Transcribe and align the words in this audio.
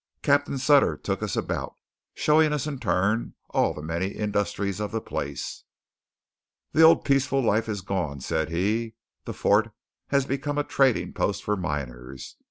Captain 0.23 0.57
Sutter 0.57 0.97
took 0.97 1.21
us 1.21 1.35
about, 1.35 1.75
showing 2.15 2.51
us 2.53 2.65
in 2.65 2.79
turn 2.79 3.35
all 3.51 3.71
the 3.71 3.83
many 3.83 4.07
industries 4.07 4.79
of 4.79 4.91
the 4.91 4.99
place. 4.99 5.63
"The 6.71 6.81
old 6.81 7.05
peaceful 7.05 7.39
life 7.43 7.69
is 7.69 7.81
gone," 7.81 8.19
said 8.19 8.49
he. 8.49 8.95
"The 9.25 9.33
fort 9.35 9.67
has 10.07 10.25
become 10.25 10.57
a 10.57 10.63
trading 10.63 11.13
post 11.13 11.43
for 11.43 11.55
miners. 11.55 12.35